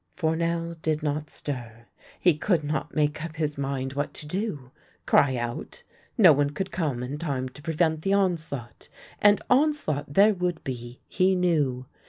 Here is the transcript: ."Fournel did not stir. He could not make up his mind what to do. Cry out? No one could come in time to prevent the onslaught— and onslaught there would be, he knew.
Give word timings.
."Fournel 0.19 0.73
did 0.81 1.03
not 1.03 1.29
stir. 1.29 1.85
He 2.19 2.35
could 2.35 2.63
not 2.63 2.95
make 2.95 3.23
up 3.23 3.35
his 3.35 3.55
mind 3.55 3.93
what 3.93 4.15
to 4.15 4.25
do. 4.25 4.71
Cry 5.05 5.35
out? 5.35 5.83
No 6.17 6.33
one 6.33 6.49
could 6.49 6.71
come 6.71 7.03
in 7.03 7.19
time 7.19 7.47
to 7.49 7.61
prevent 7.61 8.01
the 8.01 8.13
onslaught— 8.15 8.89
and 9.21 9.43
onslaught 9.47 10.11
there 10.11 10.33
would 10.33 10.63
be, 10.63 11.01
he 11.07 11.35
knew. 11.35 11.85